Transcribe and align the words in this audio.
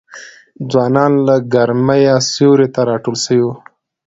ځوانان 0.71 1.13
له 1.27 1.35
ګرمیه 1.53 2.15
سیوري 2.31 2.67
ته 2.75 2.81
راټول 2.89 3.15
سوي 3.25 3.41
وه 3.45 3.55